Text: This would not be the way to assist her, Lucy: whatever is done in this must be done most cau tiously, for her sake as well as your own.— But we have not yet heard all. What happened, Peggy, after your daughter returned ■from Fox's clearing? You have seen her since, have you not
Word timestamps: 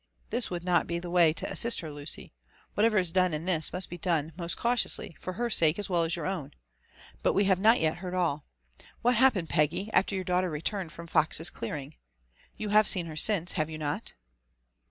This 0.31 0.49
would 0.49 0.63
not 0.63 0.87
be 0.87 0.97
the 0.97 1.11
way 1.11 1.31
to 1.31 1.51
assist 1.51 1.81
her, 1.81 1.91
Lucy: 1.91 2.33
whatever 2.73 2.97
is 2.97 3.11
done 3.11 3.35
in 3.35 3.45
this 3.45 3.71
must 3.71 3.87
be 3.87 3.99
done 3.99 4.33
most 4.35 4.57
cau 4.57 4.73
tiously, 4.73 5.15
for 5.19 5.33
her 5.33 5.47
sake 5.51 5.77
as 5.77 5.91
well 5.91 6.01
as 6.01 6.15
your 6.15 6.25
own.— 6.25 6.55
But 7.21 7.33
we 7.33 7.43
have 7.43 7.59
not 7.59 7.79
yet 7.79 7.97
heard 7.97 8.15
all. 8.15 8.47
What 9.03 9.13
happened, 9.17 9.49
Peggy, 9.49 9.91
after 9.93 10.15
your 10.15 10.23
daughter 10.23 10.49
returned 10.49 10.89
■from 10.89 11.07
Fox's 11.07 11.51
clearing? 11.51 11.97
You 12.57 12.69
have 12.69 12.87
seen 12.87 13.05
her 13.05 13.15
since, 13.15 13.51
have 13.51 13.69
you 13.69 13.77
not 13.77 14.13